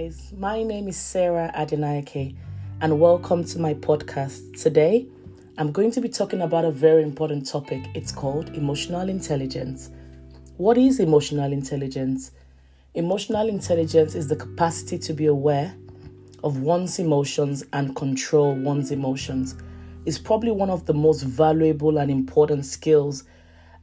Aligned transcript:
guys. 0.00 0.32
My 0.36 0.62
name 0.62 0.88
is 0.88 0.96
Sarah 0.96 1.52
Adenike, 1.54 2.34
and 2.80 2.98
welcome 2.98 3.44
to 3.44 3.58
my 3.58 3.74
podcast. 3.74 4.58
Today, 4.58 5.06
I'm 5.58 5.72
going 5.72 5.90
to 5.90 6.00
be 6.00 6.08
talking 6.08 6.40
about 6.40 6.64
a 6.64 6.70
very 6.70 7.02
important 7.02 7.46
topic. 7.46 7.82
It's 7.94 8.10
called 8.10 8.56
emotional 8.56 9.10
intelligence. 9.10 9.90
What 10.56 10.78
is 10.78 11.00
emotional 11.00 11.52
intelligence? 11.52 12.30
Emotional 12.94 13.48
intelligence 13.48 14.14
is 14.14 14.26
the 14.26 14.36
capacity 14.36 14.98
to 14.98 15.12
be 15.12 15.26
aware 15.26 15.74
of 16.42 16.62
one's 16.62 16.98
emotions 16.98 17.62
and 17.74 17.94
control 17.94 18.54
one's 18.54 18.90
emotions. 18.92 19.54
It's 20.06 20.18
probably 20.18 20.52
one 20.52 20.70
of 20.70 20.86
the 20.86 20.94
most 20.94 21.22
valuable 21.24 21.98
and 21.98 22.10
important 22.10 22.64
skills 22.64 23.24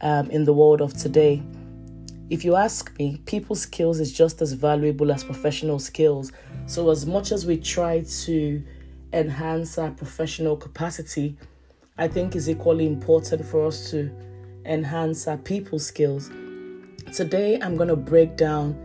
um, 0.02 0.32
in 0.32 0.46
the 0.46 0.54
world 0.54 0.82
of 0.82 0.96
today 0.96 1.44
if 2.30 2.44
you 2.44 2.56
ask 2.56 2.98
me, 3.00 3.22
people 3.26 3.56
skills 3.56 4.02
is 4.02 4.12
just 4.12 4.42
as 4.42 4.52
valuable 4.52 5.12
as 5.14 5.24
professional 5.24 5.80
skills. 5.80 6.34
So, 6.66 6.90
as 6.90 7.06
much 7.06 7.32
as 7.32 7.46
we 7.46 7.58
try 7.58 8.02
to 8.02 8.64
enhance 9.14 9.78
our 9.78 9.92
professional 9.92 10.58
capacity, 10.58 11.38
I 11.98 12.10
think 12.10 12.36
is 12.36 12.50
equally 12.50 12.86
important 12.86 13.46
for 13.46 13.66
us 13.66 13.90
to 13.92 14.12
enhance 14.66 15.26
our 15.28 15.38
people 15.38 15.80
skills. 15.80 16.30
Today, 17.14 17.60
I'm 17.62 17.78
going 17.78 17.88
to 17.88 17.96
break 17.96 18.36
down 18.36 18.78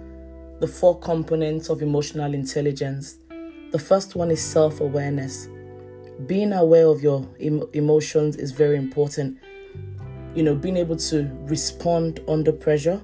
the 0.61 0.69
four 0.69 0.97
components 1.01 1.69
of 1.69 1.83
emotional 1.83 2.35
intelligence. 2.35 3.19
The 3.73 3.79
first 3.79 4.15
one 4.15 4.31
is 4.31 4.41
self 4.41 4.81
awareness. 4.81 5.49
Being 6.27 6.53
aware 6.53 6.87
of 6.87 7.03
your 7.03 7.29
em- 7.41 7.67
emotions 7.73 8.37
is 8.37 8.53
very 8.53 8.77
important. 8.77 9.39
You 10.37 10.45
know, 10.45 10.55
being 10.55 10.77
able 10.77 10.97
to 10.97 11.29
respond 11.49 12.21
under 12.29 12.53
pressure 12.53 13.03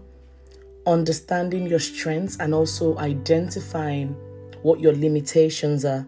understanding 0.87 1.67
your 1.67 1.79
strengths 1.79 2.37
and 2.39 2.55
also 2.55 2.97
identifying 2.99 4.17
what 4.63 4.81
your 4.81 4.95
limitations 4.95 5.85
are. 5.85 6.07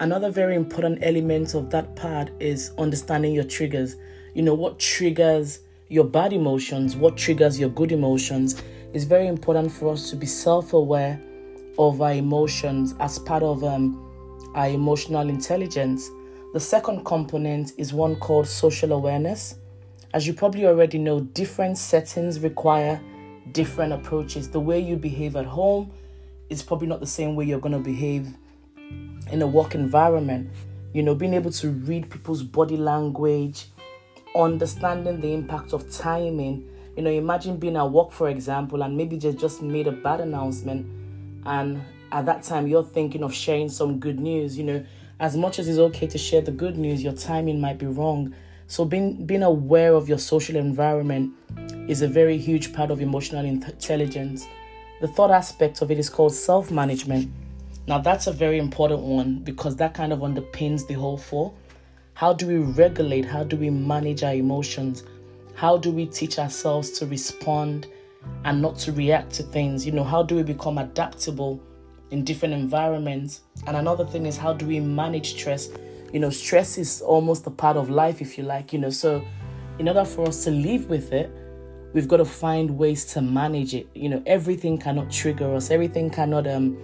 Another 0.00 0.30
very 0.30 0.56
important 0.56 0.98
element 1.02 1.54
of 1.54 1.70
that 1.70 1.94
part 1.94 2.30
is 2.40 2.72
understanding 2.78 3.32
your 3.32 3.44
triggers. 3.44 3.96
You 4.34 4.42
know, 4.42 4.54
what 4.54 4.78
triggers 4.78 5.60
your 5.88 6.04
bad 6.04 6.32
emotions, 6.32 6.96
what 6.96 7.16
triggers 7.16 7.60
your 7.60 7.68
good 7.68 7.92
emotions. 7.92 8.60
It's 8.92 9.04
very 9.04 9.26
important 9.26 9.70
for 9.70 9.92
us 9.92 10.10
to 10.10 10.16
be 10.16 10.26
self 10.26 10.72
aware 10.72 11.20
of 11.78 12.00
our 12.02 12.14
emotions 12.14 12.94
as 13.00 13.18
part 13.18 13.42
of 13.42 13.62
um, 13.62 14.50
our 14.54 14.68
emotional 14.68 15.28
intelligence. 15.28 16.10
The 16.52 16.60
second 16.60 17.04
component 17.04 17.72
is 17.78 17.92
one 17.92 18.16
called 18.16 18.46
social 18.46 18.92
awareness. 18.92 19.56
As 20.14 20.26
you 20.26 20.34
probably 20.34 20.66
already 20.66 20.98
know, 20.98 21.20
different 21.20 21.78
settings 21.78 22.40
require 22.40 23.00
different 23.50 23.92
approaches. 23.92 24.48
The 24.48 24.60
way 24.60 24.78
you 24.78 24.96
behave 24.96 25.36
at 25.36 25.46
home 25.46 25.92
is 26.48 26.62
probably 26.62 26.86
not 26.86 27.00
the 27.00 27.06
same 27.06 27.34
way 27.34 27.44
you're 27.44 27.60
going 27.60 27.72
to 27.72 27.78
behave 27.78 28.28
in 29.30 29.42
a 29.42 29.46
work 29.46 29.74
environment. 29.74 30.50
You 30.92 31.02
know, 31.02 31.14
being 31.14 31.34
able 31.34 31.50
to 31.52 31.70
read 31.70 32.10
people's 32.10 32.42
body 32.42 32.76
language, 32.76 33.66
understanding 34.36 35.20
the 35.20 35.32
impact 35.32 35.72
of 35.72 35.90
timing. 35.90 36.68
You 36.96 37.02
know, 37.02 37.10
imagine 37.10 37.56
being 37.56 37.76
at 37.76 37.90
work, 37.90 38.12
for 38.12 38.28
example, 38.28 38.82
and 38.82 38.96
maybe 38.96 39.16
just 39.16 39.38
just 39.38 39.62
made 39.62 39.86
a 39.86 39.92
bad 39.92 40.20
announcement, 40.20 40.86
and 41.46 41.82
at 42.12 42.26
that 42.26 42.42
time 42.42 42.66
you're 42.66 42.84
thinking 42.84 43.22
of 43.22 43.32
sharing 43.32 43.70
some 43.70 43.98
good 43.98 44.20
news. 44.20 44.58
You 44.58 44.64
know, 44.64 44.86
as 45.18 45.36
much 45.36 45.58
as 45.58 45.68
it's 45.68 45.78
okay 45.78 46.06
to 46.06 46.18
share 46.18 46.42
the 46.42 46.50
good 46.50 46.76
news, 46.76 47.02
your 47.02 47.14
timing 47.14 47.60
might 47.60 47.78
be 47.78 47.86
wrong. 47.86 48.34
So 48.66 48.84
being 48.84 49.24
being 49.24 49.42
aware 49.42 49.94
of 49.94 50.08
your 50.08 50.18
social 50.18 50.56
environment 50.56 51.32
is 51.88 52.02
a 52.02 52.08
very 52.08 52.38
huge 52.38 52.72
part 52.72 52.90
of 52.90 53.00
emotional 53.00 53.44
intelligence. 53.44 54.46
The 55.00 55.08
third 55.08 55.30
aspect 55.30 55.82
of 55.82 55.90
it 55.90 55.98
is 55.98 56.08
called 56.08 56.34
self 56.34 56.70
management. 56.70 57.30
Now, 57.88 57.98
that's 57.98 58.28
a 58.28 58.32
very 58.32 58.58
important 58.58 59.00
one 59.00 59.40
because 59.40 59.74
that 59.76 59.94
kind 59.94 60.12
of 60.12 60.20
underpins 60.20 60.86
the 60.86 60.94
whole 60.94 61.16
four. 61.16 61.52
How 62.14 62.32
do 62.32 62.46
we 62.46 62.58
regulate? 62.58 63.24
How 63.24 63.42
do 63.42 63.56
we 63.56 63.70
manage 63.70 64.22
our 64.22 64.34
emotions? 64.34 65.02
How 65.54 65.76
do 65.76 65.90
we 65.90 66.06
teach 66.06 66.38
ourselves 66.38 66.90
to 66.98 67.06
respond 67.06 67.88
and 68.44 68.62
not 68.62 68.78
to 68.80 68.92
react 68.92 69.32
to 69.34 69.42
things? 69.42 69.84
You 69.84 69.92
know, 69.92 70.04
how 70.04 70.22
do 70.22 70.36
we 70.36 70.44
become 70.44 70.78
adaptable 70.78 71.60
in 72.12 72.22
different 72.22 72.54
environments? 72.54 73.40
And 73.66 73.76
another 73.76 74.06
thing 74.06 74.26
is, 74.26 74.36
how 74.36 74.52
do 74.52 74.66
we 74.66 74.78
manage 74.78 75.32
stress? 75.32 75.70
You 76.12 76.20
know, 76.20 76.30
stress 76.30 76.78
is 76.78 77.00
almost 77.00 77.46
a 77.46 77.50
part 77.50 77.76
of 77.76 77.90
life, 77.90 78.20
if 78.20 78.38
you 78.38 78.44
like, 78.44 78.72
you 78.72 78.78
know. 78.78 78.90
So, 78.90 79.24
in 79.80 79.88
order 79.88 80.04
for 80.04 80.28
us 80.28 80.44
to 80.44 80.50
live 80.52 80.88
with 80.88 81.12
it, 81.12 81.41
we've 81.92 82.08
got 82.08 82.18
to 82.18 82.24
find 82.24 82.78
ways 82.78 83.04
to 83.06 83.22
manage 83.22 83.74
it. 83.74 83.86
You 83.94 84.08
know, 84.08 84.22
everything 84.26 84.78
cannot 84.78 85.10
trigger 85.10 85.54
us, 85.54 85.70
everything 85.70 86.10
cannot 86.10 86.46
um, 86.46 86.76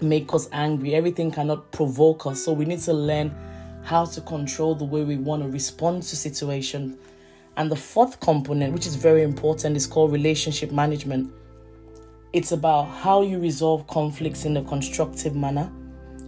make 0.00 0.32
us 0.32 0.48
angry, 0.52 0.94
everything 0.94 1.30
cannot 1.30 1.70
provoke 1.72 2.26
us. 2.26 2.44
So 2.44 2.52
we 2.52 2.64
need 2.64 2.80
to 2.80 2.92
learn 2.92 3.34
how 3.82 4.04
to 4.04 4.20
control 4.20 4.74
the 4.74 4.84
way 4.84 5.04
we 5.04 5.16
want 5.16 5.42
to 5.42 5.48
respond 5.48 6.02
to 6.04 6.16
situations. 6.16 6.96
And 7.56 7.70
the 7.70 7.76
fourth 7.76 8.20
component, 8.20 8.72
which 8.72 8.86
is 8.86 8.96
very 8.96 9.22
important, 9.22 9.76
is 9.76 9.86
called 9.86 10.12
relationship 10.12 10.70
management. 10.70 11.32
It's 12.32 12.52
about 12.52 12.84
how 12.84 13.22
you 13.22 13.38
resolve 13.38 13.86
conflicts 13.88 14.44
in 14.44 14.56
a 14.56 14.62
constructive 14.62 15.34
manner. 15.34 15.70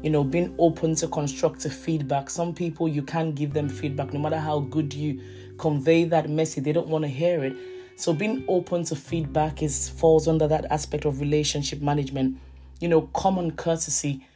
You 0.02 0.10
know, 0.10 0.24
being 0.24 0.52
open 0.58 0.96
to 0.96 1.06
constructive 1.06 1.72
feedback. 1.72 2.28
Some 2.28 2.52
people 2.52 2.88
you 2.88 3.02
can't 3.02 3.36
give 3.36 3.52
them 3.52 3.68
feedback, 3.68 4.12
no 4.12 4.18
matter 4.18 4.38
how 4.38 4.60
good 4.60 4.92
you 4.92 5.22
convey 5.58 6.02
that 6.04 6.28
message, 6.28 6.64
they 6.64 6.72
don't 6.72 6.88
want 6.88 7.04
to 7.04 7.08
hear 7.08 7.44
it. 7.44 7.54
So 7.97 8.12
being 8.12 8.44
open 8.48 8.84
to 8.84 8.97
feedback 8.97 9.62
is 9.62 9.88
falls 9.88 10.26
under 10.26 10.48
that 10.48 10.64
aspect 10.70 11.04
of 11.04 11.20
relationship 11.20 11.80
management. 11.80 12.38
You 12.80 12.88
know, 12.88 13.03
common 13.14 13.53
courtesy, 13.53 14.26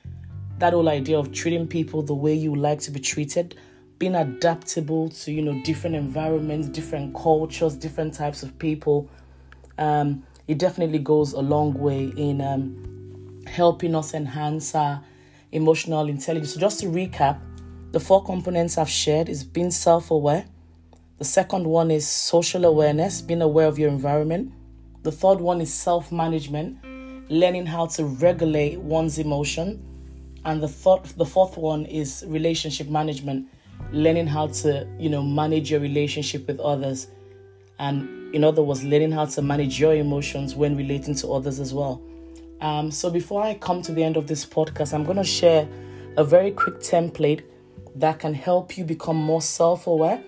that 0.59 0.73
whole 0.73 0.89
idea 0.89 1.19
of 1.19 1.33
treating 1.33 1.67
people 1.67 2.03
the 2.03 2.15
way 2.15 2.35
you 2.35 2.55
like 2.55 2.81
to 2.81 2.91
be 2.91 3.01
treated, 3.01 3.57
being 3.99 4.15
adaptable 4.15 5.09
to 5.09 5.33
you 5.33 5.43
know 5.43 5.61
different 5.65 5.97
environments, 5.97 6.69
different 6.69 7.15
cultures, 7.15 7.75
different 7.75 8.15
types 8.15 8.43
of 8.43 8.57
people. 8.59 9.09
Um, 9.79 10.25
it 10.49 10.59
definitely 10.59 11.01
goes 11.01 11.33
a 11.33 11.41
long 11.41 11.75
way 11.75 12.13
in 12.17 12.41
um, 12.41 13.43
helping 13.47 13.95
us 13.95 14.15
enhance 14.15 14.75
our 14.75 15.03
emotional 15.53 16.09
intelligence. 16.09 16.55
So 16.55 16.61
just 16.61 16.81
to 16.81 16.87
recap, 16.87 17.41
the 17.93 18.01
four 18.01 18.23
components 18.25 18.79
I've 18.79 18.89
shared 18.89 19.29
is 19.29 19.43
being 19.43 19.71
self-aware 19.71 20.45
the 21.19 21.25
second 21.25 21.67
one 21.67 21.91
is 21.91 22.07
social 22.07 22.67
awareness, 22.67 23.23
being 23.23 23.41
aware 23.41 23.67
of 23.67 23.79
your 23.79 23.89
environment. 23.89 24.53
The 25.03 25.13
third 25.13 25.41
one 25.41 25.63
is 25.63 25.73
self 25.73 26.13
management, 26.13 26.77
learning 27.31 27.65
how 27.65 27.87
to 27.87 28.05
regulate 28.05 28.79
one's 28.79 29.19
emotion. 29.19 29.83
And 30.45 30.63
the 30.63 30.69
third, 30.69 31.05
the 31.17 31.25
fourth 31.25 31.57
one 31.57 31.87
is 31.87 32.23
relationship 32.29 32.89
management, 32.89 33.49
learning 33.93 34.27
how 34.27 34.49
to, 34.49 34.87
you 34.99 35.09
know, 35.09 35.23
manage 35.23 35.71
your 35.71 35.81
relationship 35.81 36.47
with 36.47 36.61
others. 36.61 37.09
And 37.79 38.35
in 38.35 38.45
other 38.45 38.63
words, 38.63 38.85
learning 38.85 39.13
how 39.13 39.25
to 39.25 39.43
manage 39.43 39.81
your 39.81 39.95
emotions 39.95 40.55
when 40.55 40.77
relating 40.77 41.15
to 41.17 41.33
others 41.33 41.61
as 41.61 41.73
well. 41.73 42.03
Um, 42.61 42.91
so 42.91 43.09
before 43.09 43.43
I 43.43 43.55
come 43.55 43.81
to 43.83 43.93
the 43.93 44.05
end 44.05 44.19
of 44.19 44.27
this 44.27 44.45
podcast, 44.45 44.93
I'm 44.93 45.05
going 45.05 45.17
to 45.17 45.25
share 45.25 45.67
a 46.19 46.25
very 46.25 46.51
quick 46.51 46.77
template 46.77 47.43
that 47.95 48.19
can 48.19 48.35
help 48.35 48.77
you 48.77 48.85
become 48.85 49.17
more 49.17 49.41
self 49.41 49.87
aware 49.87 50.23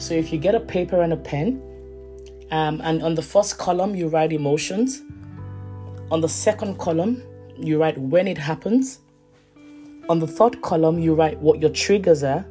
so 0.00 0.14
if 0.14 0.32
you 0.32 0.38
get 0.38 0.54
a 0.54 0.60
paper 0.60 1.02
and 1.02 1.12
a 1.12 1.16
pen, 1.16 1.62
um, 2.50 2.80
and 2.82 3.02
on 3.02 3.14
the 3.14 3.22
first 3.22 3.58
column 3.58 3.94
you 3.94 4.08
write 4.08 4.32
emotions, 4.32 5.02
on 6.10 6.20
the 6.20 6.28
second 6.28 6.78
column 6.78 7.22
you 7.56 7.80
write 7.80 7.98
when 7.98 8.26
it 8.26 8.38
happens, 8.38 9.00
on 10.08 10.18
the 10.18 10.26
third 10.26 10.60
column 10.62 10.98
you 10.98 11.14
write 11.14 11.38
what 11.38 11.60
your 11.60 11.70
triggers 11.70 12.22
are, 12.22 12.44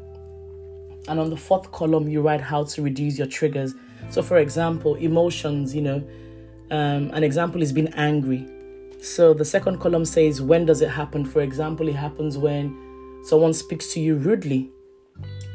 and 1.08 1.20
on 1.20 1.30
the 1.30 1.38
fourth 1.38 1.72
column 1.72 2.08
you 2.08 2.22
write 2.22 2.40
how 2.40 2.64
to 2.64 2.82
reduce 2.82 3.18
your 3.18 3.28
triggers. 3.28 3.74
So, 4.12 4.22
for 4.22 4.38
example, 4.38 4.96
emotions, 4.96 5.76
you 5.76 5.82
know, 5.82 6.08
um, 6.72 7.10
an 7.14 7.24
example 7.24 7.62
is 7.62 7.74
being 7.74 7.90
angry. 7.96 8.48
So 9.02 9.34
the 9.34 9.46
second 9.46 9.80
column 9.80 10.06
says 10.06 10.42
when 10.42 10.66
does 10.66 10.82
it 10.82 10.90
happen? 10.90 11.26
For 11.26 11.42
example, 11.42 11.88
it 11.88 11.96
happens 11.96 12.38
when 12.38 12.78
someone 13.24 13.54
speaks 13.54 13.94
to 13.94 14.00
you 14.00 14.16
rudely. 14.18 14.70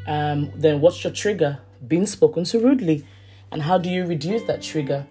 Um, 0.07 0.51
then 0.55 0.81
what's 0.81 1.03
your 1.03 1.13
trigger? 1.13 1.59
Being 1.87 2.05
spoken 2.05 2.43
to 2.45 2.59
rudely. 2.59 3.05
And 3.51 3.61
how 3.61 3.77
do 3.77 3.89
you 3.89 4.05
reduce 4.05 4.43
that 4.43 4.61
trigger? 4.61 5.05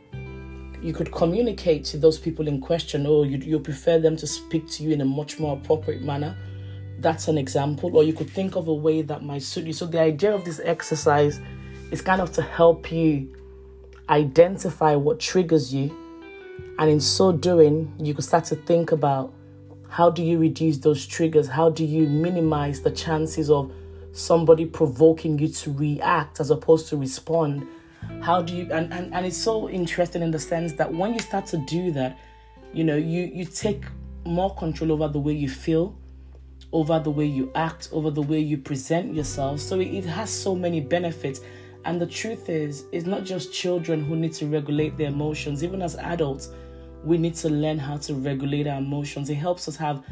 You 0.82 0.93
could 0.93 1.12
communicate 1.12 1.85
to 1.87 1.97
those 1.97 2.19
people 2.19 2.47
in 2.47 2.61
question, 2.61 3.06
or 3.06 3.25
you, 3.25 3.38
you 3.38 3.59
prefer 3.59 3.99
them 3.99 4.17
to 4.17 4.26
speak 4.26 4.69
to 4.73 4.82
you 4.82 4.91
in 4.91 5.00
a 5.00 5.05
much 5.05 5.38
more 5.38 5.56
appropriate 5.56 6.03
manner. 6.03 6.37
That's 6.99 7.29
an 7.29 7.38
example. 7.38 7.97
Or 7.97 8.05
you 8.05 8.12
could 8.12 8.29
think 8.29 8.56
of 8.56 8.69
a 8.69 8.75
way 8.75 9.03
that 9.03 9.23
might 9.23 9.43
suit 9.43 9.65
you. 9.65 9.73
So, 9.73 9.87
the 9.87 10.00
idea 10.00 10.35
of 10.35 10.44
this 10.44 10.61
exercise 10.62 11.41
is 11.91 12.03
kind 12.03 12.21
of 12.21 12.32
to 12.32 12.43
help 12.43 12.93
you 12.93 13.35
identify 14.09 14.94
what 14.94 15.21
triggers 15.21 15.73
you. 15.73 15.97
And 16.79 16.91
in 16.91 17.00
so 17.00 17.32
doing, 17.32 17.94
you 17.99 18.15
could 18.15 18.25
start 18.25 18.44
to 18.47 18.56
think 18.56 18.93
about 18.93 19.32
how 19.88 20.11
do 20.11 20.23
you 20.23 20.38
reduce 20.38 20.79
those 20.79 21.06
triggers? 21.06 21.47
How 21.47 21.71
do 21.71 21.85
you 21.85 22.06
minimize 22.09 22.82
the 22.82 22.91
chances 22.91 23.49
of 23.49 23.73
somebody 24.14 24.64
provoking 24.64 25.38
you 25.38 25.49
to 25.49 25.72
react 25.72 26.40
as 26.40 26.50
opposed 26.50 26.88
to 26.88 26.96
respond 26.96 27.66
how 28.22 28.40
do 28.40 28.55
you 28.55 28.70
and, 28.72 28.93
and 28.93 29.12
and 29.12 29.26
it's 29.26 29.37
so 29.37 29.69
interesting 29.69 30.22
in 30.22 30.31
the 30.31 30.38
sense 30.38 30.72
that 30.72 30.93
when 30.93 31.12
you 31.12 31.19
start 31.19 31.46
to 31.46 31.56
do 31.66 31.90
that 31.90 32.19
you 32.72 32.84
know 32.84 32.96
you 32.96 33.31
you 33.32 33.44
take 33.44 33.84
more 34.26 34.55
control 34.55 34.93
over 34.93 35.08
the 35.08 35.19
way 35.19 35.32
you 35.32 35.49
feel, 35.49 35.96
over 36.72 36.99
the 36.99 37.11
way 37.11 37.26
you 37.26 37.50
act, 37.55 37.88
over 37.93 38.11
the 38.11 38.22
way 38.22 38.38
you 38.38 38.58
present 38.58 39.14
yourself. 39.14 39.61
So 39.61 39.81
it 39.81 40.05
has 40.05 40.31
so 40.31 40.55
many 40.55 40.81
benefits. 40.81 41.40
And 41.84 42.00
the 42.00 42.06
truth 42.06 42.49
is, 42.49 42.84
it's 42.93 43.06
not 43.06 43.25
just 43.25 43.52
children 43.52 44.05
who 44.05 44.16
need 44.16 44.32
to 44.34 44.46
regulate 44.46 44.96
their 44.96 45.08
emotions, 45.08 45.62
even 45.62 45.82
as 45.82 45.96
adults, 45.96 46.50
we 47.05 47.19
need 47.19 47.34
to 47.37 47.50
learn 47.50 47.78
how 47.78 47.99
to 47.99 48.14
regulate 48.14 48.66
our 48.66 48.78
emotions. 48.78 49.28
It 49.28 49.34
helps 49.34 49.69
us 49.69 49.76
have 49.76 50.02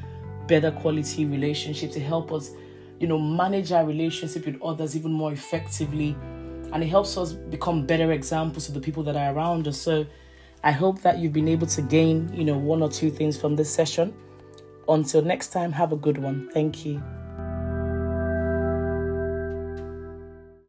better 0.46 0.70
quality 0.70 1.25
relationships. 1.25 1.96
It 1.96 2.00
helps 2.00 2.32
us, 2.32 2.50
you 3.02 3.08
know, 3.08 3.19
manage 3.19 3.72
our 3.72 3.84
relationship 3.84 4.46
with 4.46 4.62
others 4.62 4.94
even 4.94 5.12
more 5.12 5.32
effectively. 5.32 6.16
And 6.72 6.84
it 6.84 6.87
helps 6.87 7.19
us 7.19 7.32
become 7.32 7.84
better 7.84 8.12
examples 8.12 8.66
to 8.66 8.72
the 8.72 8.78
people 8.78 9.02
that 9.02 9.16
are 9.16 9.34
around 9.34 9.66
us. 9.66 9.76
So 9.76 10.06
I 10.62 10.70
hope 10.70 11.02
that 11.02 11.19
you've 11.19 11.32
been 11.32 11.49
able 11.49 11.66
to 11.66 11.82
gain, 11.82 12.32
you 12.32 12.44
know, 12.44 12.56
one 12.56 12.81
or 12.81 12.88
two 12.88 13.10
things 13.10 13.37
from 13.37 13.56
this 13.56 13.69
session. 13.69 14.14
Until 14.88 15.20
next 15.20 15.49
time, 15.49 15.72
have 15.72 15.90
a 15.90 15.96
good 15.96 16.16
one. 16.16 16.49
Thank 16.54 16.87
you. 16.87 17.02